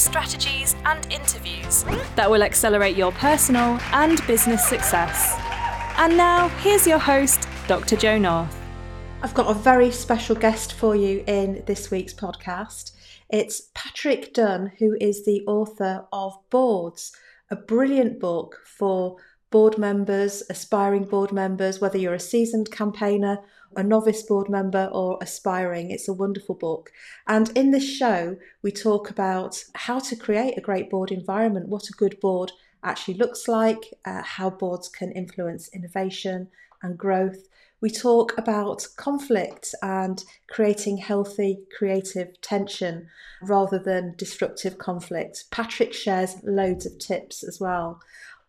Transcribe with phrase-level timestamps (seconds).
[0.00, 1.84] strategies, and interviews
[2.16, 5.36] that will accelerate your personal and business success.
[5.98, 7.96] And now, here's your host, Dr.
[7.96, 8.56] Jo North.
[9.22, 12.92] I've got a very special guest for you in this week's podcast.
[13.28, 17.12] It's Patrick Dunne, who is the author of Boards,
[17.50, 19.16] a brilliant book for
[19.50, 23.40] board members, aspiring board members, whether you're a seasoned campaigner
[23.76, 25.90] a novice board member or aspiring.
[25.90, 26.90] It's a wonderful book.
[27.26, 31.88] And in this show, we talk about how to create a great board environment, what
[31.88, 32.52] a good board
[32.82, 36.48] actually looks like, uh, how boards can influence innovation
[36.82, 37.48] and growth.
[37.80, 43.08] We talk about conflict and creating healthy creative tension
[43.42, 45.44] rather than disruptive conflict.
[45.50, 48.00] Patrick shares loads of tips as well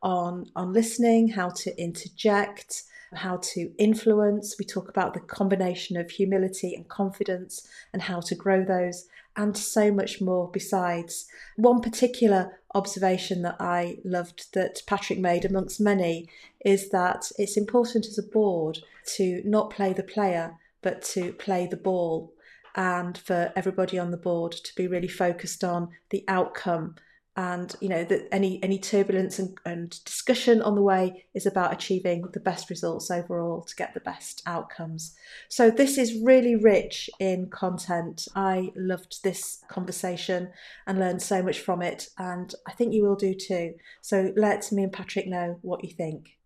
[0.01, 2.83] on, on listening, how to interject,
[3.13, 4.55] how to influence.
[4.57, 9.57] We talk about the combination of humility and confidence and how to grow those, and
[9.57, 11.25] so much more besides.
[11.55, 16.29] One particular observation that I loved that Patrick made, amongst many,
[16.65, 18.79] is that it's important as a board
[19.15, 22.33] to not play the player, but to play the ball.
[22.75, 26.95] And for everybody on the board to be really focused on the outcome
[27.37, 31.71] and you know that any any turbulence and, and discussion on the way is about
[31.71, 35.15] achieving the best results overall to get the best outcomes
[35.47, 40.49] so this is really rich in content i loved this conversation
[40.87, 44.69] and learned so much from it and i think you will do too so let
[44.71, 46.37] me and patrick know what you think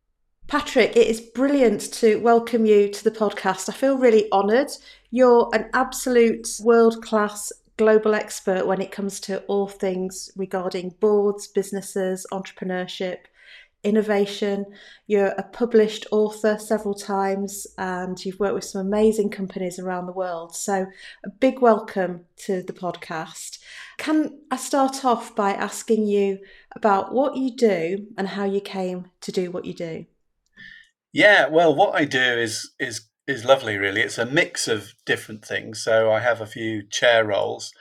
[0.48, 3.68] Patrick, it is brilliant to welcome you to the podcast.
[3.68, 4.70] I feel really honoured.
[5.10, 11.48] You're an absolute world class global expert when it comes to all things regarding boards,
[11.48, 13.20] businesses, entrepreneurship,
[13.84, 14.66] innovation.
[15.08, 20.14] You're a published author several times and you've worked with some amazing companies around the
[20.14, 20.56] world.
[20.56, 20.88] So,
[21.24, 23.60] a big welcome to the podcast.
[23.98, 26.40] Can I start off by asking you
[26.76, 30.06] about what you do and how you came to do what you do?
[31.14, 34.02] Yeah, well, what I do is is is lovely, really.
[34.02, 35.84] It's a mix of different things.
[35.84, 37.74] So I have a few chair roles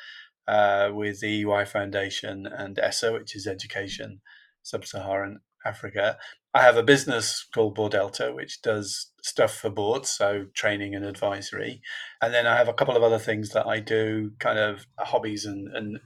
[0.49, 4.21] uh, with the EY Foundation and ESSA, which is Education
[4.62, 6.19] Sub Saharan Africa.
[6.55, 11.82] I have a business called Boardelta, which does stuff for boards, so training and advisory.
[12.22, 15.44] And then I have a couple of other things that I do, kind of hobbies
[15.47, 15.99] and, and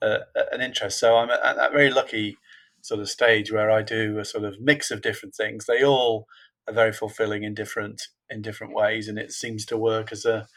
[0.00, 0.20] uh,
[0.52, 0.98] an interest.
[0.98, 2.38] So I'm at that very lucky
[2.82, 5.66] sort of stage where I do a sort of mix of different things.
[5.66, 6.26] They all
[6.66, 10.48] are very fulfilling in different in different ways, and it seems to work as a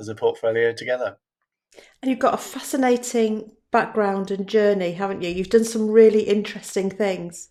[0.00, 1.18] as a portfolio together.
[2.00, 5.30] And you've got a fascinating background and journey, haven't you?
[5.30, 7.50] You've done some really interesting things.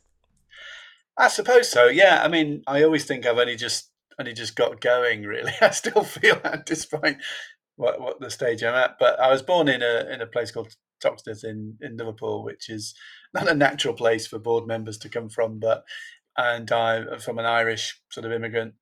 [1.18, 1.88] I suppose so.
[1.88, 2.22] Yeah.
[2.24, 5.24] I mean, I always think I've only just only just got going.
[5.24, 7.18] Really, I still feel that despite
[7.76, 8.98] what, what the stage I'm at.
[9.00, 12.70] But I was born in a in a place called Toxteth in in Liverpool, which
[12.70, 12.94] is
[13.34, 15.84] not a natural place for board members to come from, but
[16.38, 18.76] and I'm from an Irish sort of immigrant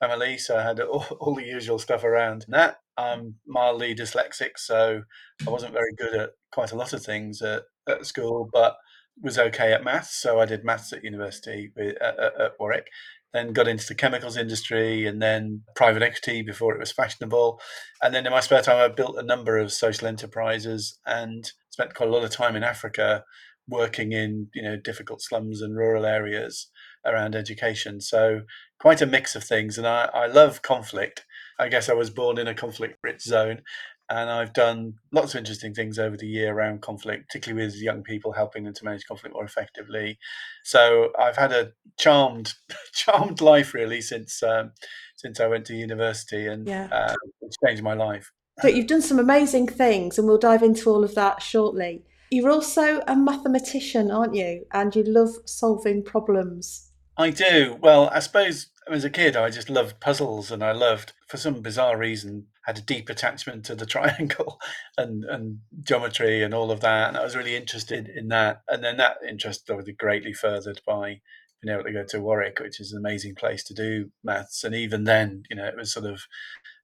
[0.00, 2.78] family, so I had all, all the usual stuff around that.
[2.96, 5.02] I'm mildly dyslexic, so
[5.46, 8.76] I wasn't very good at quite a lot of things at, at school, but
[9.22, 10.20] was okay at maths.
[10.20, 12.88] So I did maths at university with, at, at Warwick.
[13.32, 17.60] Then got into the chemicals industry and then private equity before it was fashionable.
[18.02, 21.94] And then in my spare time, I built a number of social enterprises and spent
[21.94, 23.24] quite a lot of time in Africa
[23.68, 26.68] working in you know difficult slums and rural areas
[27.06, 28.00] around education.
[28.00, 28.40] So
[28.80, 31.24] quite a mix of things, and I, I love conflict.
[31.58, 33.62] I guess I was born in a conflict-rich zone,
[34.08, 38.02] and I've done lots of interesting things over the year around conflict, particularly with young
[38.02, 40.18] people, helping them to manage conflict more effectively.
[40.64, 42.54] So I've had a charmed,
[42.92, 44.72] charmed life really since um,
[45.16, 46.88] since I went to university, and yeah.
[46.90, 48.32] uh, it's changed my life.
[48.62, 52.02] But you've done some amazing things, and we'll dive into all of that shortly.
[52.30, 54.66] You're also a mathematician, aren't you?
[54.72, 56.89] And you love solving problems.
[57.20, 57.76] I do.
[57.82, 61.60] Well, I suppose as a kid, I just loved puzzles, and I loved, for some
[61.60, 64.58] bizarre reason, had a deep attachment to the triangle
[64.96, 67.08] and and geometry and all of that.
[67.08, 68.62] And I was really interested in that.
[68.68, 71.20] And then that interest was greatly furthered by
[71.60, 74.64] being able to go to Warwick, which is an amazing place to do maths.
[74.64, 76.22] And even then, you know, it was sort of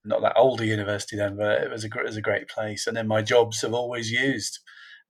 [0.05, 2.85] not that old a university then, but it was a it was a great place.
[2.85, 4.59] And then my jobs have always used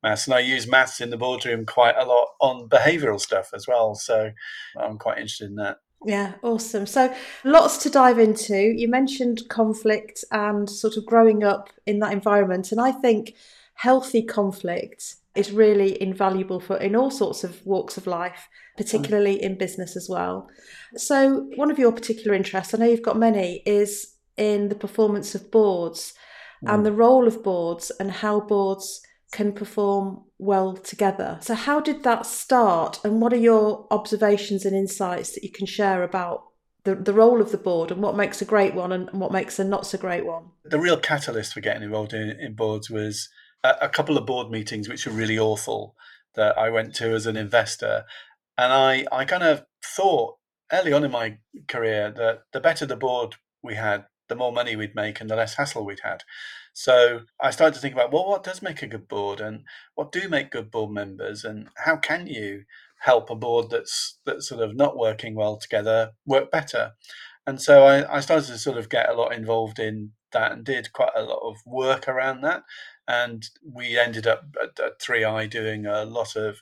[0.03, 3.67] maths, and I use maths in the boardroom quite a lot on behavioural stuff as
[3.67, 3.95] well.
[3.95, 4.31] So
[4.79, 5.77] I'm quite interested in that.
[6.05, 6.85] Yeah, awesome.
[6.85, 7.13] So
[7.43, 8.55] lots to dive into.
[8.55, 12.71] You mentioned conflict and sort of growing up in that environment.
[12.71, 13.35] And I think
[13.73, 19.57] healthy conflict is really invaluable for in all sorts of walks of life, particularly in
[19.57, 20.49] business as well.
[20.95, 25.35] So one of your particular interests, I know you've got many, is in the performance
[25.35, 26.13] of boards
[26.63, 26.73] mm.
[26.73, 29.01] and the role of boards and how boards
[29.37, 31.37] can perform well together.
[31.41, 35.67] So, how did that start, and what are your observations and insights that you can
[35.67, 36.43] share about
[36.85, 39.59] the, the role of the board and what makes a great one and, what makes
[39.59, 40.45] a not so great one?
[40.65, 43.29] The real catalyst for getting involved in, in boards was
[43.63, 45.95] a, a couple of board meetings which were really awful
[46.33, 48.05] that I went to as an investor.
[48.57, 50.37] And I, I kind of thought
[50.73, 51.37] early on in my
[51.67, 55.35] career that the better the board we had, the more money we'd make and the
[55.35, 56.23] less hassle we'd had.
[56.77, 59.63] So I started to think about well, what does make a good board, and
[59.95, 62.65] what do make good board members, and how can you
[62.99, 66.91] help a board that's that's sort of not working well together work better?
[67.47, 70.63] And so I, I started to sort of get a lot involved in that and
[70.63, 72.61] did quite a lot of work around that.
[73.07, 76.61] And we ended up at, at 3i doing a lot of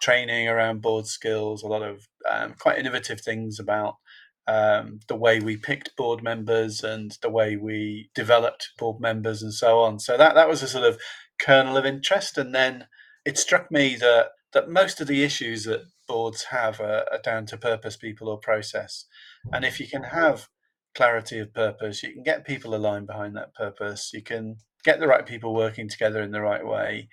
[0.00, 3.98] training around board skills, a lot of um, quite innovative things about
[4.46, 9.54] um, the way we picked board members and the way we developed board members and
[9.54, 9.98] so on.
[9.98, 10.98] So that that was a sort of
[11.40, 12.86] kernel of interest, and then
[13.24, 17.46] it struck me that that most of the issues that boards have are, are down
[17.46, 19.06] to purpose, people, or process.
[19.52, 20.48] And if you can have
[20.94, 24.10] clarity of purpose, you can get people aligned behind that purpose.
[24.12, 27.08] You can get the right people working together in the right way,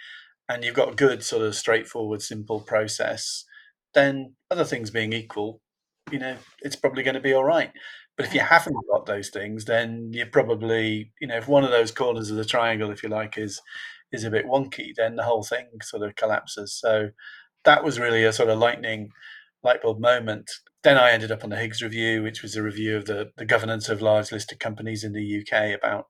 [0.49, 3.45] and you've got a good sort of straightforward, simple process.
[3.93, 5.61] Then other things being equal,
[6.11, 7.71] you know, it's probably going to be all right.
[8.17, 11.71] But if you haven't got those things, then you're probably, you know, if one of
[11.71, 13.61] those corners of the triangle, if you like, is
[14.11, 16.73] is a bit wonky, then the whole thing sort of collapses.
[16.73, 17.11] So
[17.63, 19.11] that was really a sort of lightning
[19.63, 20.49] light bulb moment.
[20.83, 23.45] Then I ended up on the Higgs Review, which was a review of the, the
[23.45, 26.07] governance of large listed companies in the UK about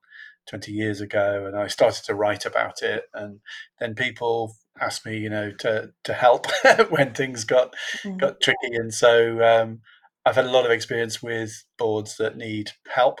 [0.48, 1.44] 20 years ago.
[1.46, 3.04] And I started to write about it.
[3.12, 3.40] And
[3.80, 6.46] then people asked me, you know, to to help
[6.88, 7.74] when things got
[8.04, 8.18] mm.
[8.18, 8.74] got tricky.
[8.74, 9.80] And so um,
[10.24, 13.20] I've had a lot of experience with boards that need help,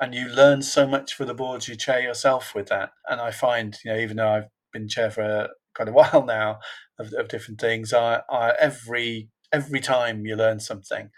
[0.00, 2.90] and you learn so much for the boards you chair yourself with that.
[3.08, 6.58] And I find, you know, even though I've been chair for quite a while now
[6.98, 11.10] of, of different things, I, I every every time you learn something.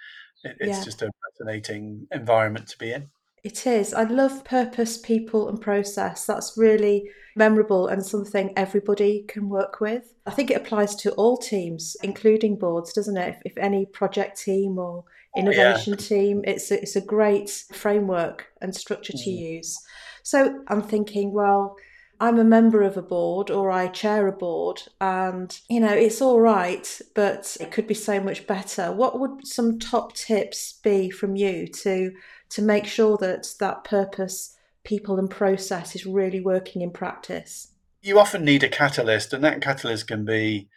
[0.45, 0.85] It, it's yeah.
[0.85, 3.11] just a fascinating environment to be in.
[3.45, 3.93] It is.
[3.93, 6.27] I love purpose, people, and process.
[6.27, 10.15] That's really memorable and something everybody can work with.
[10.27, 13.37] I think it applies to all teams, including boards, doesn't it?
[13.45, 15.05] If, if any project team or
[15.37, 16.07] innovation yeah.
[16.07, 19.57] team, it's a, it's a great framework and structure to mm.
[19.57, 19.79] use.
[20.23, 21.77] So I'm thinking, well,
[22.21, 26.23] I'm a member of a board or I chair a board and you know it's
[26.23, 31.11] all right but it could be so much better what would some top tips be
[31.11, 32.13] from you to
[32.53, 37.69] to make sure that that purpose, people, and process is really working in practice?
[38.01, 40.69] You often need a catalyst, and that catalyst can be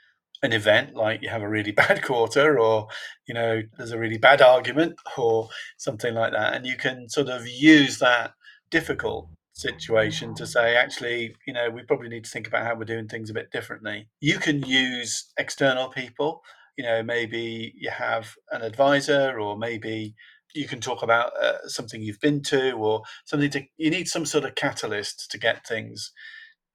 [0.43, 2.87] an event like you have a really bad quarter or
[3.27, 7.27] you know there's a really bad argument or something like that and you can sort
[7.27, 8.33] of use that
[8.69, 12.83] difficult situation to say actually you know we probably need to think about how we're
[12.83, 16.41] doing things a bit differently you can use external people
[16.77, 20.13] you know maybe you have an advisor or maybe
[20.55, 24.25] you can talk about uh, something you've been to or something to you need some
[24.25, 26.11] sort of catalyst to get things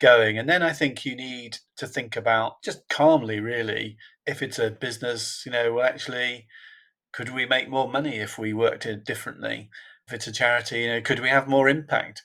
[0.00, 0.38] going.
[0.38, 3.96] And then i think you need to think about just calmly really
[4.26, 6.46] if it's a business you know well actually
[7.12, 9.70] could we make more money if we worked it differently?
[10.06, 12.22] If it's a charity you know could we have more impact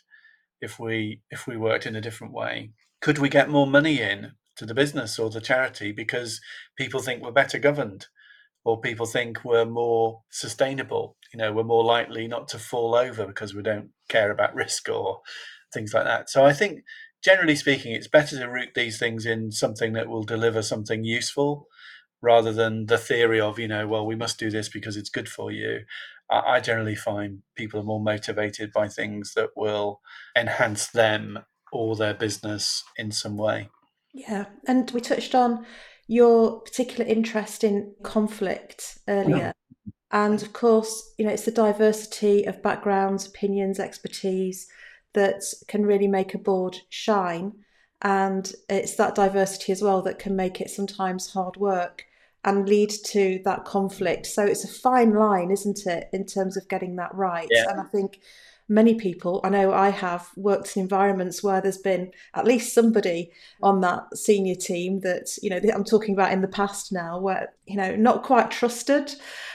[0.61, 2.71] if we if we worked in a different way?
[3.01, 6.41] Could we get more money in to the business or the charity because
[6.77, 8.07] people think we're better governed
[8.65, 11.15] or people think we're more sustainable.
[11.31, 14.89] You know, we're more likely not to fall over because we don't care about risk
[14.89, 15.21] or
[15.73, 16.29] things like that.
[16.29, 16.81] So I think,
[17.23, 21.67] generally speaking, it's better to root these things in something that will deliver something useful
[22.21, 25.29] rather than the theory of, you know, well, we must do this because it's good
[25.29, 25.81] for you.
[26.27, 30.01] I generally find people are more motivated by things that will
[30.35, 31.39] enhance them
[31.71, 33.69] or their business in some way.
[34.11, 34.45] Yeah.
[34.67, 35.67] And we touched on
[36.07, 39.53] your particular interest in conflict earlier.
[40.11, 44.67] And of course, you know, it's the diversity of backgrounds, opinions, expertise
[45.13, 47.53] that can really make a board shine.
[48.01, 52.05] And it's that diversity as well that can make it sometimes hard work
[52.43, 54.27] and lead to that conflict.
[54.27, 57.47] So it's a fine line, isn't it, in terms of getting that right?
[57.49, 57.65] Yeah.
[57.69, 58.19] And I think
[58.67, 63.31] many people, I know I have worked in environments where there's been at least somebody
[63.61, 67.53] on that senior team that, you know, I'm talking about in the past now, where,
[67.65, 69.13] you know, not quite trusted,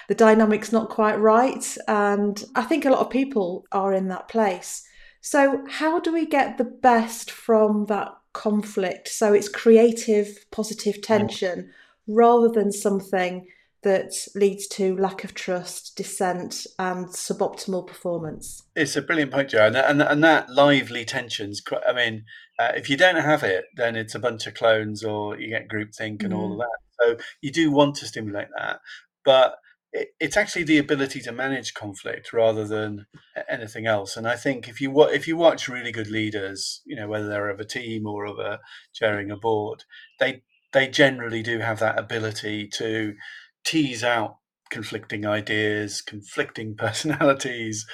[0.09, 1.77] the dynamic's not quite right.
[1.89, 4.85] And I think a lot of people are in that place.
[5.21, 9.09] So, how do we get the best from that conflict?
[9.09, 11.03] So, it's creative, positive mm.
[11.03, 11.71] tension
[12.07, 13.47] rather than something
[13.83, 18.63] that leads to lack of trust, dissent, and suboptimal performance.
[18.77, 21.63] It's a brilliant point, Jo, and and, and that lively tensions.
[21.87, 22.25] I mean,
[22.59, 25.69] uh, if you don't have it, then it's a bunch of clones, or you get
[25.69, 26.37] groupthink and mm.
[26.37, 26.79] all of that.
[27.01, 28.81] So you do want to stimulate that,
[29.25, 29.57] but
[29.93, 33.07] it, it's actually the ability to manage conflict rather than
[33.49, 34.17] anything else.
[34.17, 37.49] And I think if you if you watch really good leaders, you know whether they're
[37.49, 38.61] of a team or of a
[38.93, 39.85] chairing a board,
[40.19, 43.15] they they generally do have that ability to
[43.65, 44.37] tease out
[44.71, 47.87] conflicting ideas, conflicting personalities,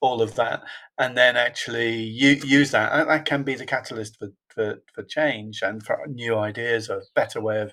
[0.00, 0.62] all of that,
[0.98, 3.06] and then actually use that.
[3.06, 7.40] That can be the catalyst for, for, for change and for new ideas, a better
[7.40, 7.72] way of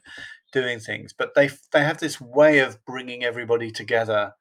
[0.54, 1.14] doing things.
[1.18, 4.34] But they they have this way of bringing everybody together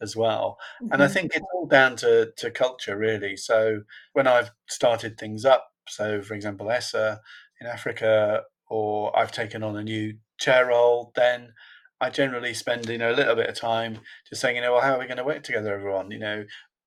[0.00, 0.58] as well.
[0.82, 0.92] Mm-hmm.
[0.92, 1.14] And I mm-hmm.
[1.14, 3.36] think it's all down to, to culture, really.
[3.36, 7.20] So when I've started things up, so for example, ESSA
[7.60, 11.52] in Africa, or I've taken on a new chair role, then
[12.00, 14.82] I generally spend you know a little bit of time just saying you know well
[14.82, 16.10] how are we going to work together everyone?
[16.10, 16.44] You know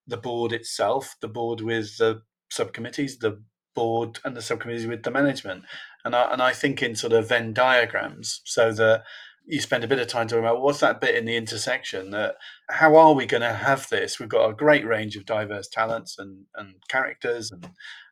[0.08, 3.42] the board itself the board with the subcommittees the
[3.74, 5.64] board and the subcommittees with the management.
[6.06, 9.04] And I, and I think in sort of Venn diagrams so that
[9.46, 12.36] you spend a bit of time talking about what's that bit in the intersection that
[12.70, 14.20] how are we going to have this?
[14.20, 17.64] We've got a great range of diverse talents and, and characters and,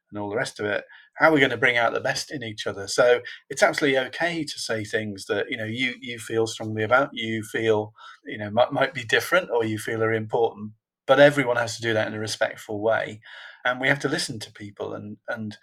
[0.09, 0.83] and all the rest of it
[1.15, 2.87] how are we going to bring out the best in each other?
[2.87, 7.09] So it's absolutely okay to say things that you know you you feel strongly about
[7.13, 7.93] you feel
[8.25, 10.71] you know might, might be different or you feel are important
[11.07, 13.19] but everyone has to do that in a respectful way
[13.65, 15.57] and we have to listen to people and and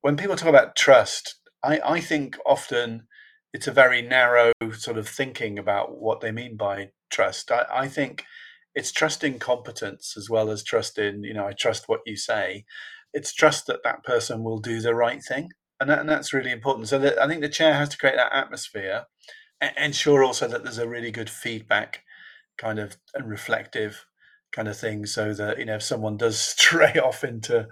[0.00, 3.06] when people talk about trust i i think often
[3.52, 7.50] it's a very narrow sort of thinking about what they mean by trust.
[7.50, 8.24] I, I think
[8.74, 12.64] it's trusting competence as well as trust in you know i trust what you say
[13.12, 15.50] it's trust that that person will do the right thing,
[15.80, 16.88] and, that, and that's really important.
[16.88, 19.04] So that, I think the chair has to create that atmosphere,
[19.60, 22.02] and ensure also that there's a really good feedback,
[22.58, 24.04] kind of and reflective
[24.52, 27.68] kind of thing, so that you know if someone does stray off into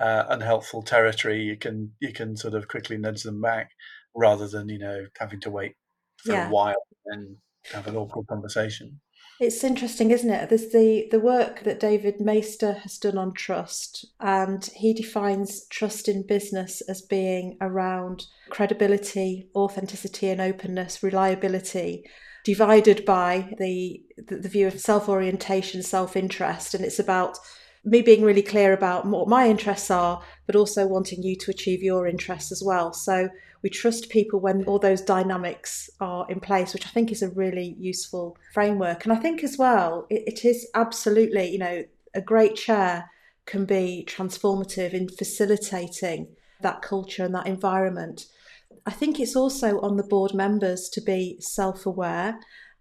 [0.00, 3.70] uh, unhelpful territory, you can you can sort of quickly nudge them back,
[4.14, 5.74] rather than you know having to wait
[6.18, 6.48] for yeah.
[6.48, 7.36] a while and
[7.72, 9.00] have an awkward conversation.
[9.40, 10.48] It's interesting, isn't it?
[10.48, 16.08] There's the, the work that David Maister has done on trust, and he defines trust
[16.08, 22.04] in business as being around credibility, authenticity, and openness, reliability,
[22.44, 26.74] divided by the, the, the view of self orientation, self interest.
[26.74, 27.38] And it's about
[27.84, 31.82] me being really clear about what my interests are, but also wanting you to achieve
[31.82, 32.92] your interests as well.
[32.92, 33.28] So
[33.62, 37.30] we trust people when all those dynamics are in place, which I think is a
[37.30, 39.04] really useful framework.
[39.04, 43.10] And I think as well, it, it is absolutely, you know, a great chair
[43.46, 46.28] can be transformative in facilitating
[46.60, 48.26] that culture and that environment.
[48.86, 52.38] I think it's also on the board members to be self aware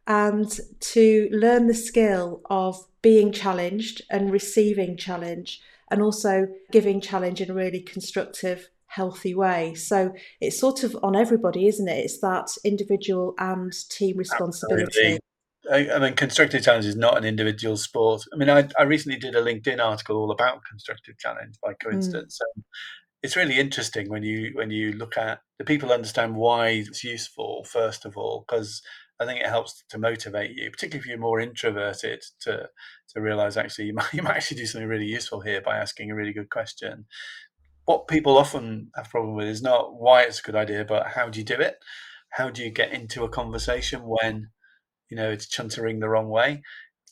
[0.07, 7.41] and to learn the skill of being challenged and receiving challenge and also giving challenge
[7.41, 9.73] in a really constructive healthy way.
[9.73, 12.05] So it's sort of on everybody, isn't it?
[12.05, 14.83] It's that individual and team responsibility.
[14.83, 15.19] Absolutely.
[15.71, 18.23] I, mean, constructive challenge is not an individual sport.
[18.33, 21.89] I mean, I, I recently did a LinkedIn article all about constructive challenge by hmm.
[21.89, 22.39] coincidence.
[22.57, 22.63] Mm.
[23.23, 27.63] it's really interesting when you when you look at the people understand why it's useful
[27.63, 28.81] first of all, because
[29.19, 32.67] I think it helps to motivate you, particularly if you're more introverted, to
[33.13, 36.09] to realize actually you might, you might actually do something really useful here by asking
[36.09, 37.05] a really good question
[37.91, 41.27] what people often have problem with is not why it's a good idea, but how
[41.29, 41.75] do you do it?
[42.29, 44.47] How do you get into a conversation when
[45.09, 46.61] you know it's chuntering the wrong way?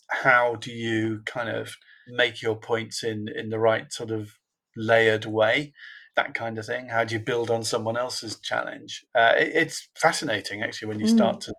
[0.10, 1.76] How do you kind of
[2.08, 4.30] make your points in in the right sort of
[4.78, 5.74] layered way?
[6.16, 6.88] That kind of thing.
[6.88, 9.06] How do you build on someone else's challenge?
[9.14, 11.42] Uh, it, it's fascinating actually when you start mm.
[11.42, 11.54] to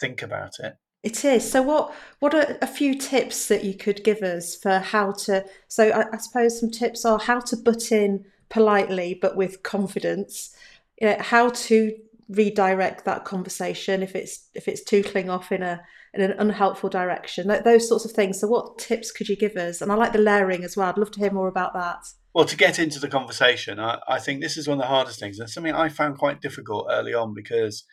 [0.00, 0.74] think about it.
[1.04, 1.48] It is.
[1.48, 5.44] So, what what are a few tips that you could give us for how to?
[5.68, 10.56] So, I, I suppose some tips are how to butt in politely but with confidence.
[11.00, 11.94] You know, how to
[12.30, 15.82] redirect that conversation if it's if it's tootling off in a
[16.14, 17.48] in an unhelpful direction.
[17.48, 18.40] Those sorts of things.
[18.40, 19.82] So, what tips could you give us?
[19.82, 20.88] And I like the layering as well.
[20.88, 21.98] I'd love to hear more about that.
[22.34, 25.20] Well, to get into the conversation, I, I think this is one of the hardest
[25.20, 27.84] things, and something I found quite difficult early on because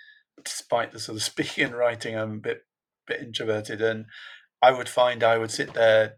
[0.46, 2.62] despite the sort of speaking and writing, I'm a bit
[3.08, 4.06] bit introverted, and
[4.62, 6.18] I would find I would sit there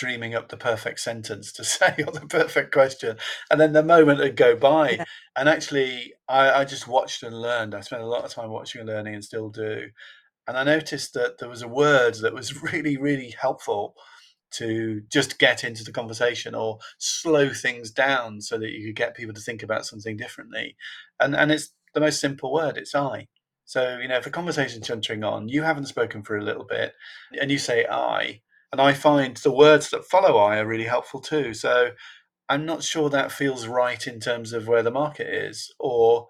[0.00, 3.16] dreaming up the perfect sentence to say or the perfect question.
[3.50, 4.92] And then the moment would go by.
[4.92, 5.04] Yeah.
[5.36, 7.74] And actually, I, I just watched and learned.
[7.74, 9.88] I spent a lot of time watching and learning and still do.
[10.48, 13.94] And I noticed that there was a word that was really, really helpful
[14.52, 19.14] to just get into the conversation or slow things down so that you could get
[19.14, 20.76] people to think about something differently.
[21.20, 23.28] And and it's the most simple word, it's I.
[23.70, 26.92] So, you know, if a conversation's chuntering on, you haven't spoken for a little bit
[27.40, 28.40] and you say I,
[28.72, 31.54] and I find the words that follow I are really helpful too.
[31.54, 31.92] So
[32.48, 36.26] I'm not sure that feels right in terms of where the market is, or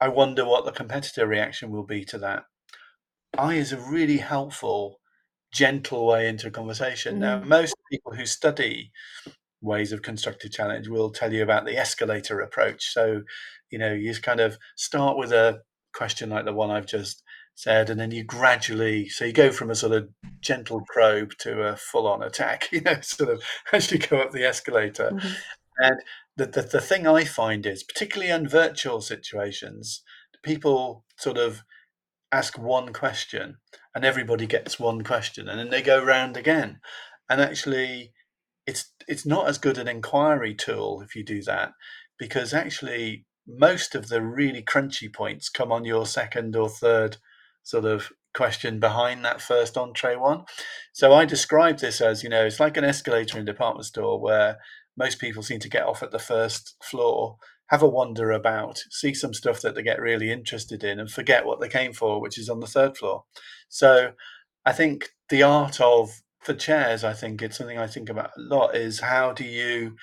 [0.00, 2.44] I wonder what the competitor reaction will be to that.
[3.36, 5.00] I is a really helpful,
[5.52, 7.16] gentle way into a conversation.
[7.16, 7.18] Mm.
[7.18, 8.90] Now, most people who study
[9.60, 12.94] ways of constructive challenge will tell you about the escalator approach.
[12.94, 13.20] So,
[13.68, 15.60] you know, you just kind of start with a
[15.94, 17.22] question like the one I've just
[17.54, 20.08] said, and then you gradually, so you go from a sort of
[20.40, 23.42] gentle probe to a full on attack, you know, sort of
[23.72, 25.10] as you go up the escalator.
[25.10, 25.32] Mm-hmm.
[25.78, 26.00] And
[26.36, 30.02] the, the, the thing I find is, particularly in virtual situations,
[30.42, 31.62] people sort of
[32.32, 33.56] ask one question
[33.94, 36.80] and everybody gets one question and then they go round again.
[37.28, 38.12] And actually,
[38.66, 41.72] it's it's not as good an inquiry tool if you do that
[42.18, 43.24] because actually
[43.56, 47.16] most of the really crunchy points come on your second or third
[47.62, 50.44] sort of question behind that first entree one.
[50.92, 54.20] So I describe this as, you know, it's like an escalator in a department store
[54.20, 54.58] where
[54.96, 59.14] most people seem to get off at the first floor, have a wander about, see
[59.14, 62.38] some stuff that they get really interested in, and forget what they came for, which
[62.38, 63.24] is on the third floor.
[63.68, 64.12] So
[64.64, 68.40] I think the art of for chairs, I think it's something I think about a
[68.40, 69.96] lot is how do you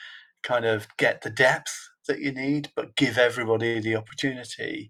[0.43, 4.89] kind of get the depth that you need, but give everybody the opportunity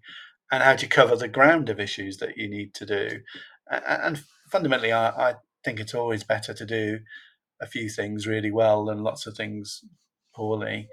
[0.50, 3.20] and how to cover the ground of issues that you need to do.
[3.70, 5.34] And fundamentally, I, I
[5.64, 7.00] think it's always better to do
[7.60, 9.84] a few things really well than lots of things
[10.34, 10.88] poorly.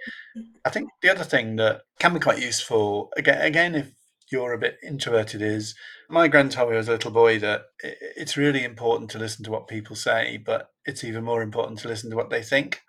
[0.65, 3.91] I think the other thing that can be quite useful, again, again if
[4.32, 5.75] you're a bit introverted, is
[6.10, 9.51] my grand told me as a little boy that it's really important to listen to
[9.51, 12.82] what people say, but it's even more important to listen to what they think.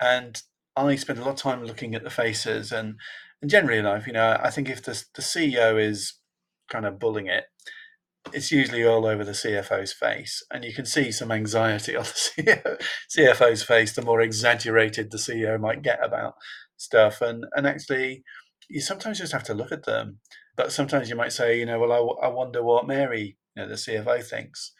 [0.00, 0.40] And
[0.76, 2.96] I spend a lot of time looking at the faces and
[3.42, 6.14] and generally in life, you know, I think if the the CEO is
[6.70, 7.44] kind of bullying it,
[8.32, 12.78] it's usually all over the CFO's face, and you can see some anxiety on the
[13.16, 13.94] CFO's face.
[13.94, 16.34] The more exaggerated the CEO might get about
[16.76, 18.22] stuff, and and actually,
[18.68, 20.18] you sometimes just have to look at them.
[20.56, 23.68] But sometimes you might say, you know, well, I, I wonder what Mary, you know,
[23.68, 24.72] the CFO thinks,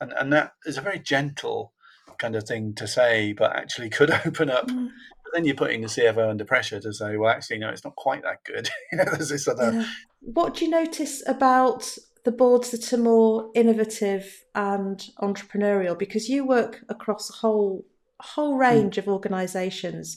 [0.00, 1.72] and and that is a very gentle
[2.18, 4.88] kind of thing to say, but actually could open up mm
[5.32, 8.22] then you're putting the CFO under pressure to say, well, actually, no, it's not quite
[8.22, 8.68] that good.
[8.92, 9.72] there's this other.
[9.72, 9.86] Yeah.
[10.20, 15.98] What do you notice about the boards that are more innovative and entrepreneurial?
[15.98, 17.84] Because you work across a whole
[18.20, 18.60] whole hmm.
[18.60, 18.98] range mm.
[18.98, 20.16] of organisations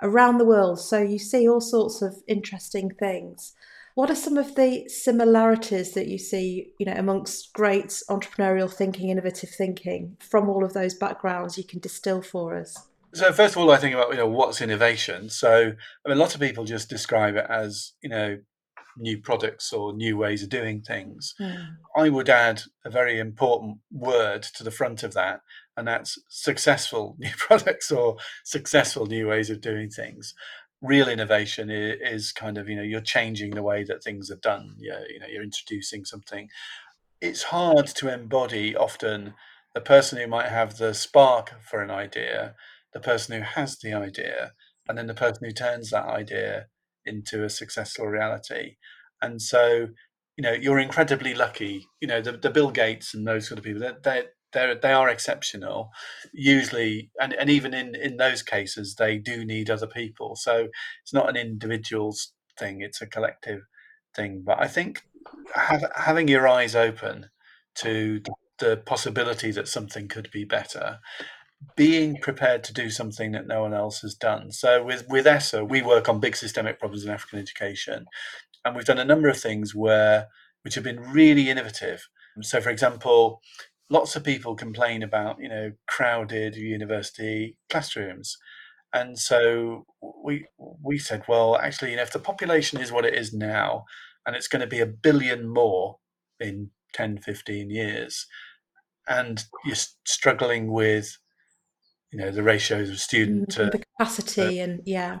[0.00, 3.52] around the world, so you see all sorts of interesting things.
[3.94, 9.10] What are some of the similarities that you see, you know, amongst great entrepreneurial thinking,
[9.10, 12.88] innovative thinking from all of those backgrounds you can distill for us?
[13.14, 15.28] So first of all, I think about you know what's innovation.
[15.28, 15.72] So
[16.04, 18.38] I mean, lots of people just describe it as you know
[18.96, 21.34] new products or new ways of doing things.
[21.40, 21.76] Mm.
[21.96, 25.40] I would add a very important word to the front of that,
[25.76, 30.34] and that's successful new products or successful new ways of doing things.
[30.80, 34.36] Real innovation is, is kind of you know you're changing the way that things are
[34.36, 34.76] done.
[34.78, 36.48] You're, you know you're introducing something.
[37.20, 39.34] It's hard to embody often
[39.74, 42.54] the person who might have the spark for an idea
[42.92, 44.52] the person who has the idea
[44.88, 46.66] and then the person who turns that idea
[47.04, 48.76] into a successful reality.
[49.20, 49.88] And so,
[50.36, 51.86] you know, you're incredibly lucky.
[52.00, 54.92] You know, the, the Bill Gates and those sort of people, they they they they
[54.92, 55.90] are exceptional.
[56.32, 60.36] Usually, and, and even in in those cases, they do need other people.
[60.36, 60.68] So
[61.02, 63.60] it's not an individual's thing; it's a collective
[64.14, 64.42] thing.
[64.44, 65.02] But I think
[65.54, 67.30] have, having your eyes open
[67.76, 68.20] to
[68.58, 70.98] the possibility that something could be better
[71.76, 74.52] being prepared to do something that no one else has done.
[74.52, 78.06] So with with ESSA, we work on big systemic problems in African education,
[78.64, 80.28] and we've done a number of things where
[80.62, 82.08] which have been really innovative.
[82.40, 83.40] So, for example,
[83.90, 88.36] lots of people complain about you know crowded university classrooms,
[88.92, 89.86] and so
[90.24, 93.84] we we said, well, actually, you know, if the population is what it is now,
[94.26, 95.98] and it's going to be a billion more
[96.40, 98.26] in 10, 15 years,
[99.08, 101.18] and you're struggling with
[102.12, 105.18] you know the ratios of student mm, to the capacity uh, and yeah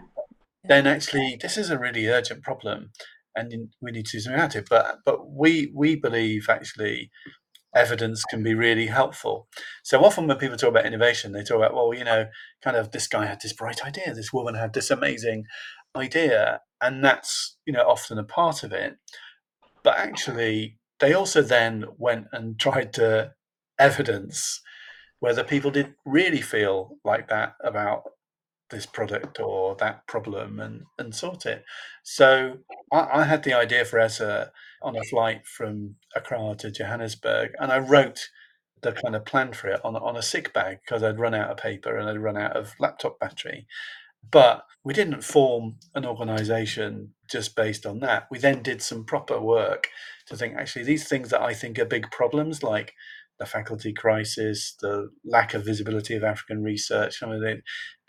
[0.64, 2.90] then actually this is a really urgent problem
[3.34, 7.10] and we need to do something about it but but we we believe actually
[7.74, 9.48] evidence can be really helpful.
[9.82, 12.26] So often when people talk about innovation, they talk about, well, you know,
[12.62, 15.44] kind of this guy had this bright idea, this woman had this amazing
[15.96, 18.96] idea, and that's, you know, often a part of it.
[19.82, 23.32] But actually, they also then went and tried to
[23.78, 24.60] evidence
[25.22, 28.02] whether people did really feel like that about
[28.70, 31.64] this product or that problem and, and sort it.
[32.02, 32.58] So
[32.92, 34.50] I, I had the idea for ESSA
[34.82, 38.30] on a flight from Accra to Johannesburg, and I wrote
[38.80, 41.50] the kind of plan for it on, on a sick bag because I'd run out
[41.50, 43.68] of paper and I'd run out of laptop battery.
[44.28, 48.26] But we didn't form an organization just based on that.
[48.28, 49.88] We then did some proper work
[50.26, 52.94] to think actually these things that I think are big problems, like
[53.42, 57.60] the faculty crisis, the lack of visibility of African research, some of the,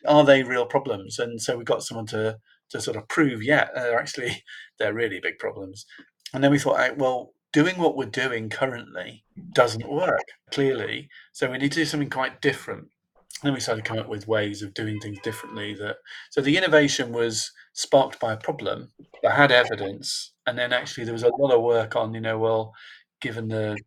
[0.06, 1.18] are they real problems?
[1.18, 2.38] And so we got someone to
[2.70, 4.44] to sort of prove, yeah, they're actually
[4.80, 5.86] they're really big problems.
[6.34, 11.58] And then we thought, well, doing what we're doing currently doesn't work clearly, so we
[11.58, 12.90] need to do something quite different.
[13.42, 15.74] And then we started to come up with ways of doing things differently.
[15.74, 15.98] That
[16.30, 18.92] so the innovation was sparked by a problem
[19.24, 22.38] that had evidence, and then actually there was a lot of work on, you know,
[22.38, 22.74] well,
[23.20, 23.78] given the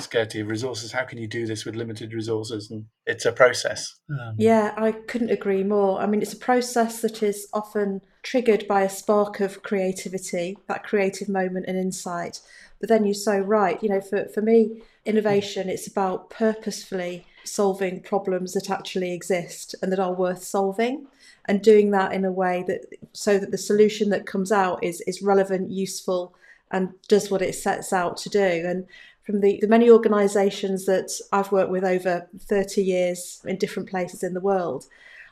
[0.00, 0.92] scarcity of resources.
[0.92, 2.70] How can you do this with limited resources?
[2.70, 3.94] And it's a process.
[4.10, 6.00] Um, yeah, I couldn't agree more.
[6.00, 10.84] I mean, it's a process that is often triggered by a spark of creativity, that
[10.84, 12.40] creative moment and insight.
[12.80, 13.82] But then you're so right.
[13.82, 19.92] You know, for, for me, innovation, it's about purposefully solving problems that actually exist and
[19.92, 21.06] that are worth solving
[21.46, 25.00] and doing that in a way that so that the solution that comes out is
[25.02, 26.34] is relevant useful
[26.72, 28.86] and does what it sets out to do and
[29.26, 34.22] from the, the many organisations that I've worked with over 30 years in different places
[34.22, 34.86] in the world,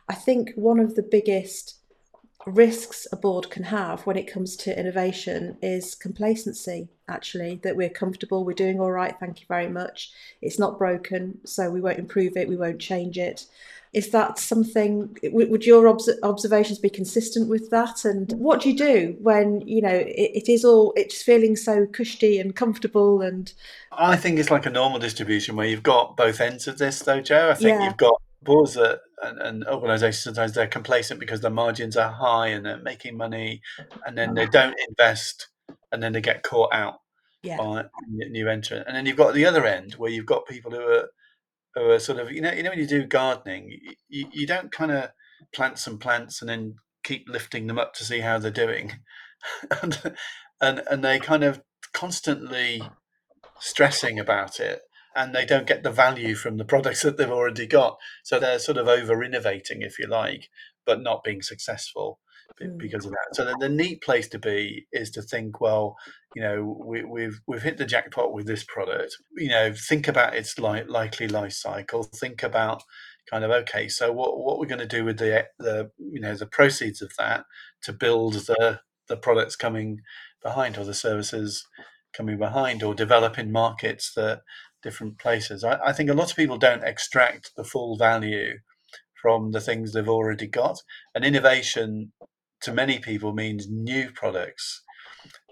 [0.09, 1.77] I think one of the biggest
[2.47, 7.89] risks a board can have when it comes to innovation is complacency actually that we're
[7.89, 10.13] comfortable we're doing all right thank you very much.
[10.43, 13.47] It's not broken so we won't improve it we won't change it
[13.95, 19.17] is that something would your observations be consistent with that and what do you do
[19.21, 23.55] when you know it, it is all it's feeling so cushy and comfortable and
[23.93, 27.21] i think it's like a normal distribution where you've got both ends of this though
[27.21, 27.85] jo i think yeah.
[27.85, 32.49] you've got boards that and, and, organizations sometimes they're complacent because their margins are high
[32.49, 33.63] and they're making money
[34.07, 34.51] and then they mm-hmm.
[34.51, 35.49] don't invest
[35.93, 37.01] and then they get caught out
[37.43, 37.57] yeah.
[37.57, 40.81] by new entrant and then you've got the other end where you've got people who
[40.81, 41.09] are
[41.77, 44.93] are sort of you know you know when you do gardening you, you don't kind
[44.93, 45.11] of
[45.53, 48.93] plant some plants and then keep lifting them up to see how they're doing
[49.83, 50.15] and
[50.61, 52.83] and and they kind of constantly
[53.61, 54.83] stressing about it
[55.17, 58.59] and they don't get the value from the products that they've already got so they're
[58.59, 60.49] sort of over innovating if you like
[60.85, 62.19] but not being successful.
[62.63, 62.79] Mm.
[62.79, 63.35] because of that.
[63.35, 65.97] So the, the, neat place to be is to think, well,
[66.37, 69.17] you know, we, have we've, we've hit the jackpot with this product.
[69.37, 72.05] You know, think about its li- likely life cycle.
[72.05, 72.85] Think about
[73.29, 76.37] kind of okay, so what what we're going to do with the the you know
[76.37, 77.45] the proceeds of that
[77.83, 80.01] to build the the products coming
[80.43, 81.67] behind or the services
[82.17, 84.43] coming behind or develop in markets that
[84.83, 85.65] different places.
[85.65, 88.59] I, I think a lot of people don't extract the full value
[89.21, 90.79] from the things they've already got.
[91.15, 92.13] And innovation
[92.65, 94.83] to many people means new products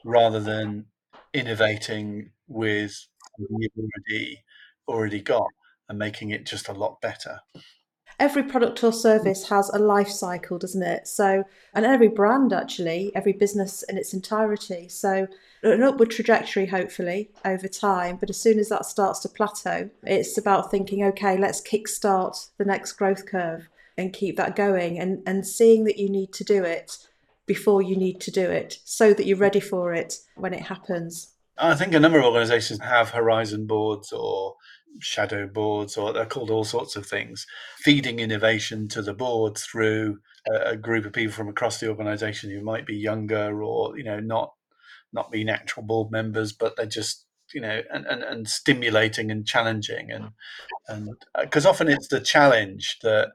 [0.02, 0.86] rather than
[1.34, 3.06] innovating with
[3.38, 4.42] you've already
[4.88, 5.46] already got
[5.90, 7.40] and making it just a lot better.
[8.18, 11.06] Every product or service has a life cycle doesn't it?
[11.06, 11.44] So
[11.74, 14.88] and every brand actually every business in its entirety.
[14.88, 15.26] So
[15.62, 20.36] an upward trajectory hopefully over time but as soon as that starts to plateau it's
[20.36, 25.46] about thinking okay let's kickstart the next growth curve and keep that going and and
[25.46, 26.98] seeing that you need to do it
[27.46, 31.32] before you need to do it so that you're ready for it when it happens.
[31.58, 34.56] I think a number of organizations have horizon boards or
[35.00, 37.46] shadow boards or they're called all sorts of things
[37.78, 40.18] feeding innovation to the board through
[40.50, 44.04] a, a group of people from across the organization who might be younger or you
[44.04, 44.52] know not
[45.10, 47.24] not be natural board members but they're just
[47.54, 50.10] you know and, and, and stimulating and challenging.
[50.10, 50.30] And
[50.88, 51.08] and
[51.40, 53.32] because uh, often it's the challenge that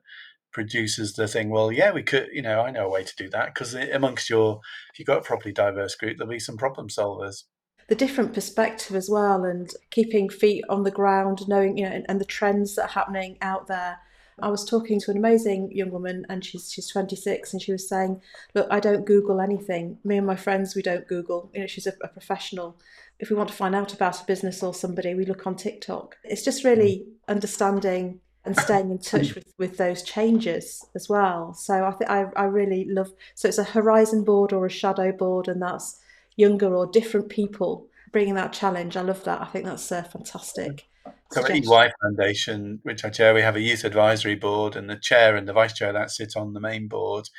[0.57, 3.29] produces the thing well yeah we could you know i know a way to do
[3.29, 4.59] that because amongst your
[4.91, 7.43] if you've got a properly diverse group there'll be some problem solvers
[7.89, 12.07] the different perspective as well and keeping feet on the ground knowing you know and,
[12.09, 13.99] and the trends that are happening out there
[14.39, 17.89] I was talking to an amazing young woman and she's she's 26 and she was
[17.89, 18.21] saying,
[18.53, 19.97] "Look, I don't Google anything.
[20.03, 21.49] Me and my friends, we don't Google.
[21.55, 22.77] You know, she's a, a professional.
[23.17, 26.17] If we want to find out about a business or somebody, we look on TikTok.
[26.23, 27.31] It's just really hmm.
[27.31, 31.53] understanding and staying in touch with, with those changes as well.
[31.53, 33.11] So I think I I really love.
[33.35, 35.99] So it's a horizon board or a shadow board, and that's
[36.35, 38.97] younger or different people bringing that challenge.
[38.97, 39.41] I love that.
[39.41, 40.87] I think that's uh, fantastic.
[41.31, 44.95] So at EY Foundation, which I chair, we have a youth advisory board, and the
[44.95, 47.29] chair and the vice chair that sit on the main board.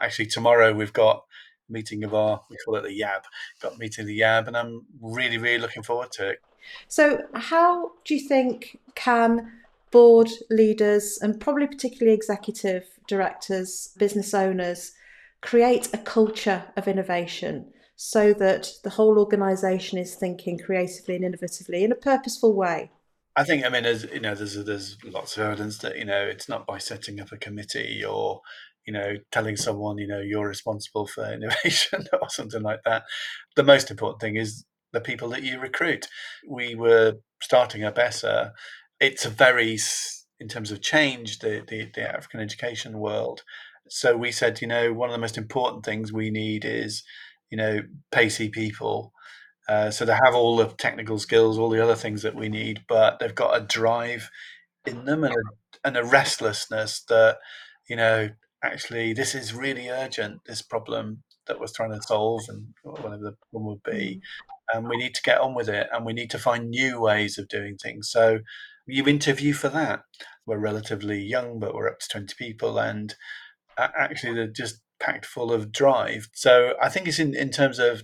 [0.00, 1.24] Actually, tomorrow we've got
[1.70, 3.22] meeting of our we call it the YAB,
[3.60, 6.38] got meeting of the YAB, and I'm really really looking forward to it.
[6.88, 9.50] So, how do you think can
[9.90, 14.92] board leaders and probably particularly executive directors, business owners,
[15.40, 21.82] create a culture of innovation so that the whole organisation is thinking creatively and innovatively
[21.82, 22.90] in a purposeful way?
[23.34, 26.22] I think I mean there's you know there's there's lots of evidence that you know
[26.22, 28.40] it's not by setting up a committee or
[28.84, 33.02] you know telling someone you know you're responsible for innovation or something like that.
[33.56, 36.06] The most important thing is the people that you recruit.
[36.48, 38.52] We were starting up ESSA.
[39.00, 39.78] It's a very
[40.40, 43.42] in terms of change the, the the African education world.
[43.88, 47.02] So we said you know one of the most important things we need is
[47.50, 47.80] you know
[48.12, 49.12] pacey people
[49.68, 52.80] uh, so they have all the technical skills, all the other things that we need,
[52.88, 54.30] but they've got a drive
[54.86, 57.36] in them and a, and a restlessness that,
[57.88, 58.30] you know,
[58.64, 63.36] actually this is really urgent, this problem that we're trying to solve and whatever the
[63.50, 64.20] problem would be.
[64.72, 67.36] And we need to get on with it and we need to find new ways
[67.36, 68.10] of doing things.
[68.10, 68.40] So
[68.88, 70.00] you interview for that.
[70.46, 73.14] We're relatively young, but we're up to 20 people and
[73.78, 76.28] actually they're just packed full of drive.
[76.32, 78.02] So I think it's in, in terms of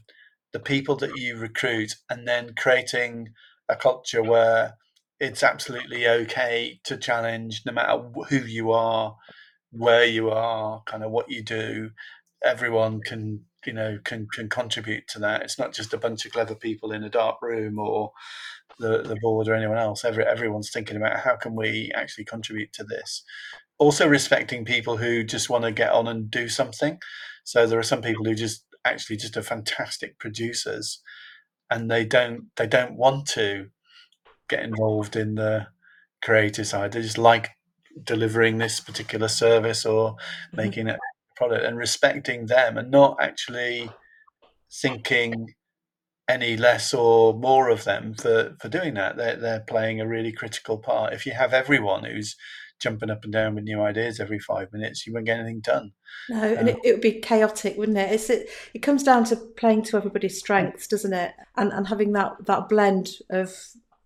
[0.54, 3.30] the people that you recruit, and then creating
[3.68, 4.74] a culture where
[5.18, 9.16] it's absolutely okay to challenge no matter who you are,
[9.72, 11.90] where you are, kind of what you do.
[12.44, 15.42] Everyone can, you know, can can contribute to that.
[15.42, 18.12] It's not just a bunch of clever people in a dark room or
[18.78, 20.04] the, the board or anyone else.
[20.04, 23.22] Every everyone's thinking about how can we actually contribute to this.
[23.78, 26.98] Also respecting people who just want to get on and do something.
[27.44, 31.00] So there are some people who just actually just are fantastic producers,
[31.70, 33.70] and they don't they don't want to
[34.48, 35.66] get involved in the
[36.22, 36.92] creative side.
[36.92, 37.50] They just like
[38.02, 40.56] delivering this particular service or mm-hmm.
[40.56, 40.98] making a
[41.36, 43.90] product and respecting them and not actually
[44.70, 45.54] thinking
[46.28, 49.16] any less or more of them for, for doing that.
[49.16, 51.12] They're, they're playing a really critical part.
[51.12, 52.36] If you have everyone who's
[52.80, 55.92] jumping up and down with new ideas every five minutes, you won't get anything done.
[56.28, 58.12] No, and it, um, it, would be chaotic, wouldn't it?
[58.12, 61.32] It's, it it comes down to playing to everybody's strengths, doesn't it?
[61.56, 63.54] And and having that that blend of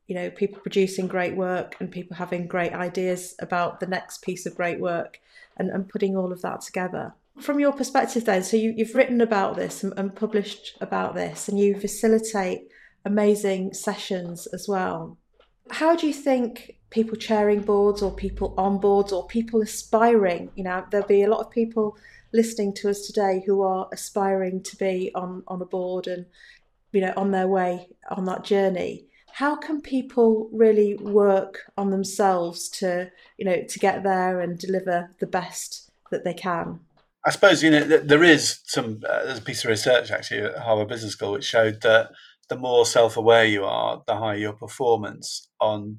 [0.06, 4.46] you know people producing great work and people having great ideas about the next piece
[4.46, 5.20] of great work
[5.56, 9.20] and, and putting all of that together from your perspective then so you, have written
[9.20, 12.68] about this and, and, published about this and you facilitate
[13.04, 15.16] amazing sessions as well
[15.70, 20.50] how do you think people chairing boards or people on boards or people aspiring.
[20.54, 21.96] You know, there'll be a lot of people
[22.32, 26.26] listening to us today who are aspiring to be on, on a board and,
[26.92, 29.04] you know, on their way on that journey.
[29.32, 35.10] How can people really work on themselves to, you know, to get there and deliver
[35.20, 36.80] the best that they can?
[37.28, 39.02] I suppose you know there is some.
[39.06, 42.08] Uh, there's a piece of research actually at Harvard Business School which showed that
[42.48, 45.98] the more self-aware you are, the higher your performance on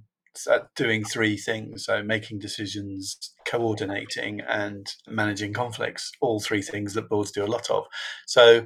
[0.50, 1.86] at doing three things.
[1.86, 7.70] So making decisions coordinating and managing conflicts all three things that boards do a lot
[7.70, 7.84] of.
[8.26, 8.65] So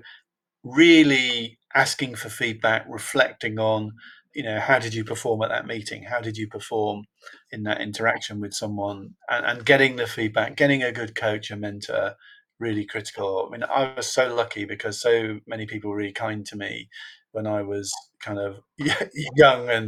[0.64, 3.92] really asking for feedback reflecting on
[4.34, 6.04] you know how did you perform at that meeting?
[6.04, 7.08] How did you perform
[7.52, 9.16] in that interaction with someone?
[9.30, 12.16] And, and getting the feedback getting a good coach a mentor
[12.60, 16.46] really critical i mean i was so lucky because so many people were really kind
[16.46, 16.88] to me
[17.32, 18.60] when i was kind of
[19.36, 19.88] young and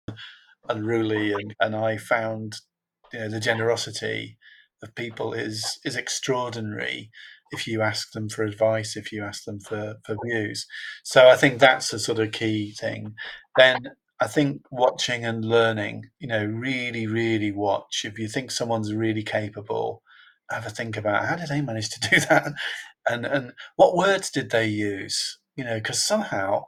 [0.70, 2.58] unruly, and, and I found
[3.14, 4.38] you know the generosity
[4.84, 7.10] of people is is extraordinary
[7.52, 10.66] if you ask them for advice, if you ask them for, for views.
[11.04, 13.14] So I think that's a sort of key thing.
[13.56, 18.04] Then I think watching and learning, you know, really, really watch.
[18.04, 20.02] If you think someone's really capable,
[20.50, 22.54] have a think about how did they manage to do that,
[23.08, 25.40] and and what words did they use?
[25.56, 26.66] You know, because somehow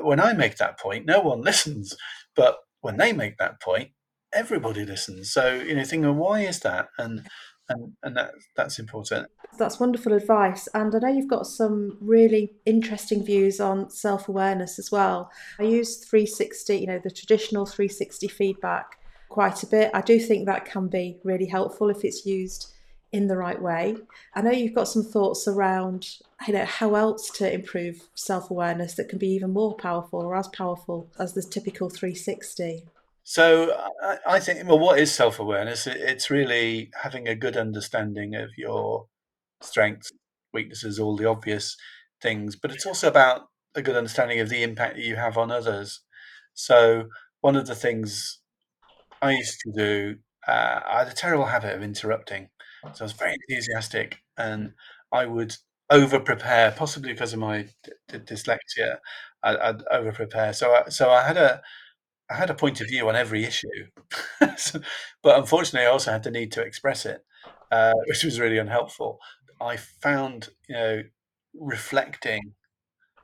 [0.00, 1.96] when I make that point, no one listens,
[2.34, 3.90] but when they make that point,
[4.32, 5.32] everybody listens.
[5.32, 7.26] So you know, thinking why is that, and
[7.68, 9.28] and and that that's important.
[9.58, 14.78] That's wonderful advice, and I know you've got some really interesting views on self awareness
[14.78, 15.30] as well.
[15.58, 18.96] I use 360, you know, the traditional 360 feedback
[19.28, 19.90] quite a bit.
[19.92, 22.72] I do think that can be really helpful if it's used
[23.12, 23.96] in the right way.
[24.34, 26.08] I know you've got some thoughts around
[26.46, 30.48] you know how else to improve self-awareness that can be even more powerful or as
[30.48, 32.84] powerful as the typical 360.
[33.24, 33.76] So
[34.26, 35.86] I, think well what is self-awareness?
[35.86, 39.06] It's really having a good understanding of your
[39.60, 40.10] strengths,
[40.52, 41.76] weaknesses, all the obvious
[42.22, 45.50] things, but it's also about a good understanding of the impact that you have on
[45.50, 46.00] others.
[46.54, 47.08] So
[47.40, 48.40] one of the things
[49.20, 50.16] I used to do.
[50.48, 52.50] Uh, I had a terrible habit of interrupting,
[52.94, 54.74] so I was very enthusiastic, and
[55.12, 55.56] I would
[55.90, 58.98] over prepare, possibly because of my d- d- dyslexia.
[59.42, 61.62] I, I'd over prepare, so I, so I had a
[62.30, 63.68] I had a point of view on every issue,
[64.58, 64.80] so,
[65.22, 67.24] but unfortunately, I also had the need to express it,
[67.72, 69.18] uh, which was really unhelpful.
[69.60, 71.02] I found, you know,
[71.54, 72.54] reflecting,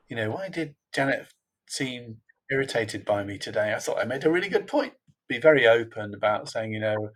[0.08, 1.26] you know, why did Janet
[1.68, 2.18] seem
[2.50, 3.74] irritated by me today?
[3.74, 4.94] I thought I made a really good point.
[5.34, 7.10] Be very open about saying, you know,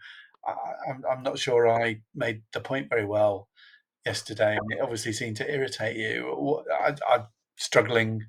[0.46, 0.52] I,
[0.90, 3.48] I'm, I'm not sure I made the point very well
[4.04, 6.64] yesterday, and it obviously seemed to irritate you.
[6.72, 7.26] I, I'm
[7.56, 8.22] struggling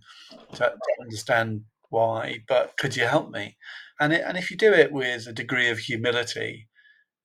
[0.54, 3.58] to, to understand why, but could you help me?
[4.00, 6.68] And it, and if you do it with a degree of humility,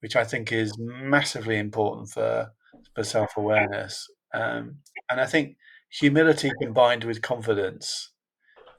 [0.00, 2.50] which I think is massively important for
[2.94, 4.77] for self awareness, um,
[5.11, 5.57] and I think
[5.90, 8.12] humility combined with confidence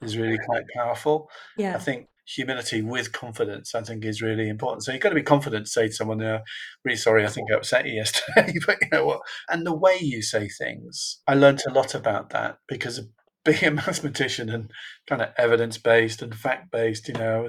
[0.02, 1.28] is really quite powerful.
[1.56, 4.84] Yeah, I think humility with confidence, I think, is really important.
[4.84, 6.40] So you've got to be confident to say to someone, uh,
[6.84, 9.20] "Really sorry, I think I upset you yesterday." but you know what?
[9.48, 13.00] And the way you say things, I learnt a lot about that because
[13.44, 14.70] being a mathematician and
[15.06, 17.08] kind of evidence based and fact based.
[17.08, 17.48] You know,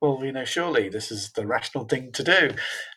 [0.00, 2.50] well, you know, surely this is the rational thing to do,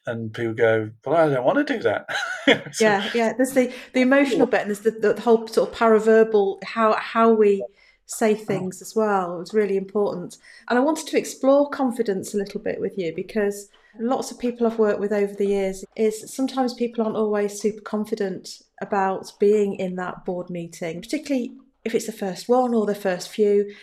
[0.08, 2.08] and people go, "Well, I don't want to do that."
[2.74, 3.34] So- Yeah, yeah.
[3.34, 7.30] There's the the emotional bit, and there's the, the whole sort of paraverbal how how
[7.32, 7.64] we
[8.10, 8.38] say oh.
[8.38, 9.40] things as well.
[9.40, 10.38] It's really important.
[10.68, 13.70] And I wanted to explore confidence a little bit with you because
[14.00, 17.82] lots of people I've worked with over the years is sometimes people aren't always super
[17.82, 21.54] confident about being in that board meeting, particularly
[21.86, 23.74] if it's the first one or the first few.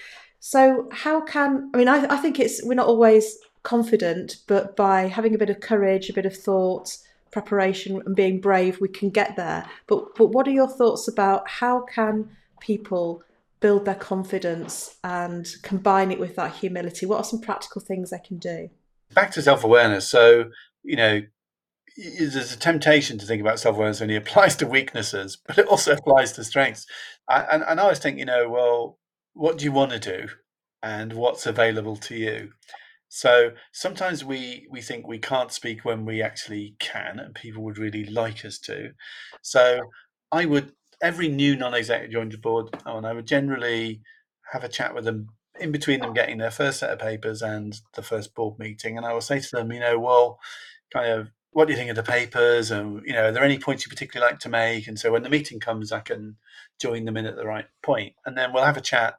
[0.40, 5.06] So how can I mean I, I think it's we're not always confident, but by
[5.08, 6.98] having a bit of courage, a bit of thought,
[7.30, 9.66] preparation and being brave, we can get there.
[9.86, 13.22] But but what are your thoughts about how can people
[13.66, 17.06] build their confidence and combine it with that humility?
[17.06, 18.68] What are some practical things they can do?
[19.14, 20.08] back to self awareness.
[20.08, 20.50] So,
[20.82, 21.22] you know,
[21.96, 25.92] there's a temptation to think about self awareness only applies to weaknesses, but it also
[25.92, 26.86] applies to strengths.
[27.28, 28.98] I, and, and I always think, you know, well,
[29.34, 30.28] what do you want to do
[30.82, 32.50] and what's available to you?
[33.08, 37.78] So sometimes we we think we can't speak when we actually can, and people would
[37.78, 38.90] really like us to.
[39.42, 39.80] So
[40.32, 40.72] I would
[41.02, 44.00] every new non-executive joins the board, oh, and I would generally
[44.52, 45.28] have a chat with them.
[45.58, 49.06] In between them getting their first set of papers and the first board meeting, and
[49.06, 50.38] I will say to them, you know, well,
[50.92, 53.58] kind of, what do you think of the papers, and you know, are there any
[53.58, 54.86] points you particularly like to make?
[54.86, 56.36] And so when the meeting comes, I can
[56.78, 59.14] join them in at the right point, and then we'll have a chat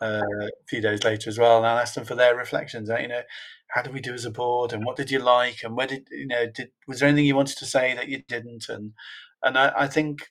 [0.00, 2.88] uh, a few days later as well, and I'll ask them for their reflections.
[2.88, 3.22] You know,
[3.68, 6.08] how did we do as a board, and what did you like, and where did
[6.10, 8.94] you know, did was there anything you wanted to say that you didn't, and
[9.42, 10.30] and I, I think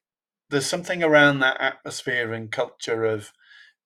[0.53, 3.33] there's something around that atmosphere and culture of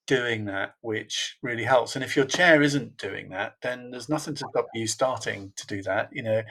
[0.06, 1.96] doing that which really helps.
[1.96, 5.68] And if your chair isn't doing that, then there's nothing to stop you starting to
[5.68, 6.10] do that.
[6.12, 6.44] You know,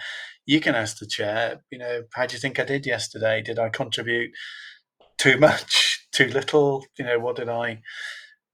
[0.46, 3.42] you can ask the chair, you know, how do you think I did yesterday?
[3.42, 4.30] Did I contribute
[5.18, 6.84] too much, too little?
[6.98, 7.82] You know, what did I?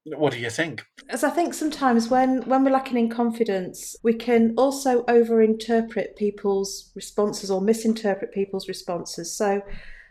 [0.05, 0.83] What do you think?
[1.07, 6.91] As I think sometimes when when we're lacking in confidence, we can also overinterpret people's
[6.93, 9.37] responses or misinterpret people's responses.
[9.37, 9.61] So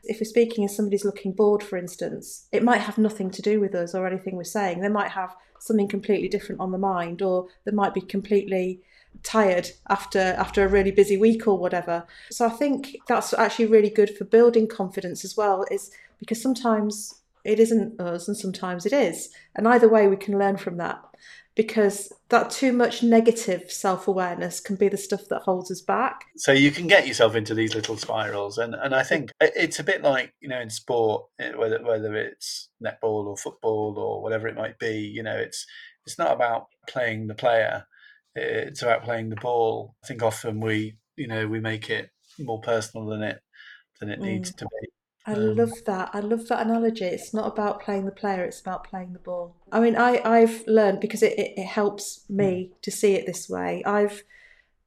[0.05, 3.61] if we're speaking and somebody's looking bored, for instance, it might have nothing to do
[3.61, 4.81] with us or anything we're saying.
[4.81, 8.81] They might have something completely different on the mind, or they might be completely
[9.23, 12.05] tired after after a really busy week or whatever.
[12.31, 17.23] So I think that's actually really good for building confidence as well, is because sometimes
[17.45, 19.31] it isn't us and sometimes it is.
[19.55, 21.01] And either way we can learn from that.
[21.55, 26.25] Because that too much negative self awareness can be the stuff that holds us back.
[26.37, 29.85] So you can get yourself into these little spirals, and, and I think it's a
[29.85, 34.49] bit like you know in sport, eh, whether whether it's netball or football or whatever
[34.49, 34.99] it might be.
[35.01, 35.67] You know, it's
[36.07, 37.85] it's not about playing the player;
[38.35, 39.95] it's about playing the ball.
[40.03, 43.43] I think often we you know we make it more personal than it
[44.01, 44.89] than it needs to be.
[45.25, 46.11] I Um, love that.
[46.13, 47.05] I love that analogy.
[47.05, 49.57] It's not about playing the player, it's about playing the ball.
[49.71, 53.49] I mean, I, I've learned because it, it, it helps me to see it this
[53.49, 53.83] way.
[53.85, 54.23] I've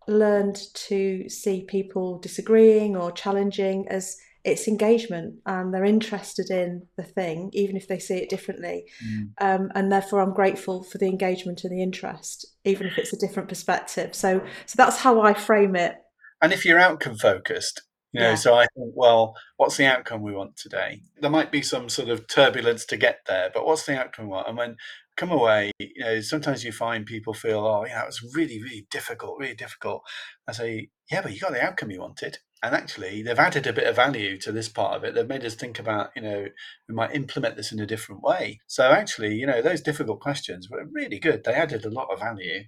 [0.07, 7.03] learned to see people disagreeing or challenging as it's engagement and they're interested in the
[7.03, 8.85] thing, even if they see it differently.
[9.03, 9.31] Mm.
[9.41, 13.17] Um, and therefore, I'm grateful for the engagement and the interest, even if it's a
[13.17, 14.13] different perspective.
[14.13, 15.95] So, so that's how I frame it.
[16.41, 17.81] And if you're outcome focused,
[18.15, 18.35] you know, Yeah.
[18.35, 21.01] so I think, well, what's the outcome we want today?
[21.19, 24.31] There might be some sort of turbulence to get there, but what's the outcome we
[24.31, 24.47] want?
[24.47, 24.77] And when
[25.17, 28.87] come away, you know, sometimes you find people feel, oh, yeah, it was really, really
[28.91, 30.01] difficult, really difficult.
[30.47, 32.39] I say, yeah, but you got the outcome you wanted.
[32.63, 35.13] And actually, they've added a bit of value to this part of it.
[35.13, 36.47] They've made us think about, you know,
[36.89, 38.59] we might implement this in a different way.
[38.67, 41.43] So actually, you know, those difficult questions were really good.
[41.43, 42.63] They added a lot of value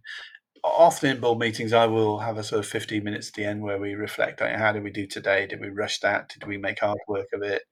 [0.63, 3.61] often in board meetings, I will have a sort of 15 minutes at the end
[3.61, 5.47] where we reflect on how did we do today?
[5.47, 6.29] Did we rush that?
[6.29, 7.63] Did we make hard work of it?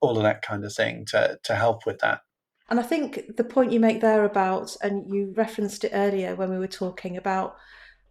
[0.00, 2.20] All of that kind of thing to, to help with that.
[2.70, 6.50] And I think the point you make there about, and you referenced it earlier when
[6.50, 7.56] we were talking about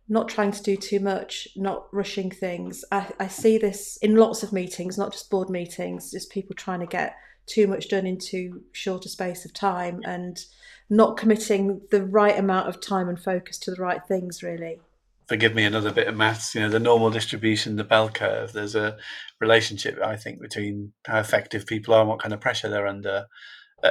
[0.08, 2.84] not trying to do too much, not rushing things.
[2.92, 6.82] I, I see this in lots of meetings, not just board meetings, just people trying
[6.82, 7.16] to get
[7.46, 10.46] too much done into shorter space of time and
[10.90, 14.80] not committing the right amount of time and focus to the right things really.
[15.28, 18.76] Forgive me another bit of maths you know the normal distribution the bell curve there's
[18.76, 18.98] a
[19.40, 23.26] relationship i think between how effective people are and what kind of pressure they're under.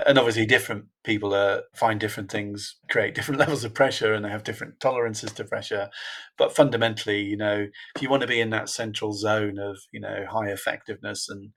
[0.07, 4.31] And obviously different people uh, find different things create different levels of pressure and they
[4.31, 5.91] have different tolerances to pressure.
[6.39, 7.67] But fundamentally you know
[7.97, 11.51] if you want to be in that central zone of you know high effectiveness and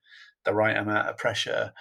[0.46, 1.74] the right amount of pressure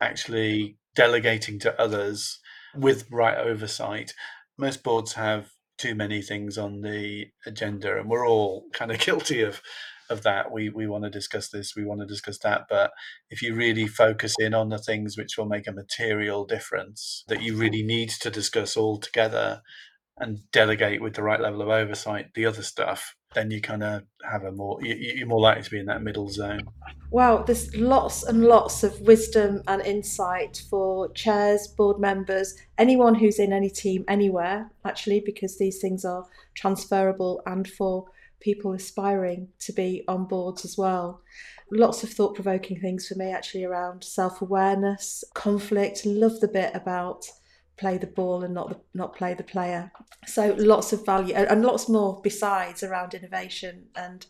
[0.00, 2.40] actually delegating to others
[2.76, 4.12] with right oversight
[4.58, 9.42] most boards have too many things on the agenda and we're all kind of guilty
[9.42, 9.60] of
[10.08, 10.52] of that.
[10.52, 12.92] We we want to discuss this we want to discuss that but
[13.28, 17.42] if you really focus in on the things which will make a material difference that
[17.42, 19.62] you really need to discuss all together
[20.18, 24.02] and delegate with the right level of oversight the other stuff then you kind of
[24.28, 26.66] have a more you're more likely to be in that middle zone
[27.10, 33.38] wow there's lots and lots of wisdom and insight for chairs board members anyone who's
[33.38, 36.24] in any team anywhere actually because these things are
[36.54, 38.06] transferable and for
[38.40, 41.20] people aspiring to be on boards as well.
[41.72, 46.06] Lots of thought provoking things for me actually around self awareness, conflict.
[46.06, 47.26] Love the bit about
[47.76, 49.92] play the ball and not the, not play the player.
[50.26, 54.26] So lots of value and lots more besides around innovation and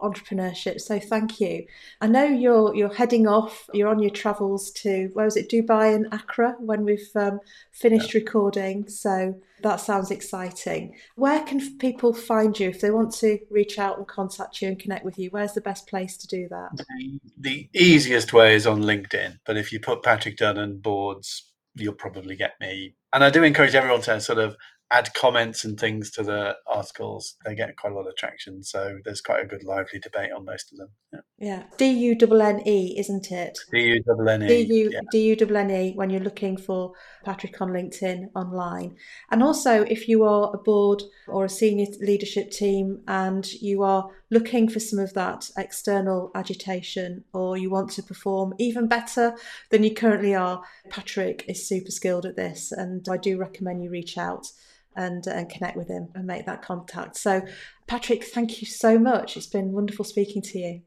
[0.00, 0.80] entrepreneurship.
[0.80, 1.66] So thank you.
[2.00, 3.68] I know you're you're heading off.
[3.72, 7.40] You're on your travels to where was it Dubai and Accra when we've um,
[7.72, 8.20] finished yeah.
[8.20, 8.88] recording.
[8.88, 10.96] So that sounds exciting.
[11.16, 14.78] Where can people find you if they want to reach out and contact you and
[14.78, 15.28] connect with you?
[15.30, 16.84] Where's the best place to do that?
[16.98, 19.38] The, the easiest way is on LinkedIn.
[19.44, 21.49] But if you put Patrick Dunne and boards,
[21.80, 22.94] you'll probably get me.
[23.12, 24.56] And I do encourage everyone to sort of
[24.92, 28.62] add comments and things to the articles, they get quite a lot of traction.
[28.62, 30.88] So there's quite a good lively debate on most of them.
[31.12, 31.20] Yeah.
[31.38, 31.62] yeah.
[31.76, 33.58] D U N N E, isn't it?
[33.72, 34.64] D U N N E.
[35.12, 36.92] D U N N E when you're looking for
[37.24, 38.96] Patrick on LinkedIn online.
[39.30, 44.08] And also, if you are a board or a senior leadership team and you are
[44.30, 49.36] looking for some of that external agitation or you want to perform even better
[49.70, 52.72] than you currently are, Patrick is super skilled at this.
[52.72, 54.48] And I do recommend you reach out
[54.96, 57.16] and, and connect with him and make that contact.
[57.16, 57.42] So,
[57.86, 59.36] Patrick, thank you so much.
[59.36, 60.82] It's been wonderful speaking to you.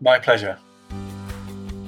[0.00, 0.58] My pleasure.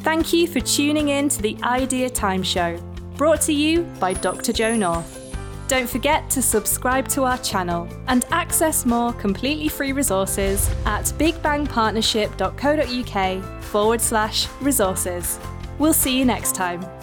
[0.01, 2.79] Thank you for tuning in to the Idea Time Show,
[3.17, 4.53] brought to you by Dr.
[4.53, 5.29] Jo North.
[5.69, 13.63] Don't forget to subscribe to our channel and access more completely free resources at bigbangpartnership.co.uk
[13.65, 15.39] forward slash resources.
[15.79, 16.98] We'll see you next time.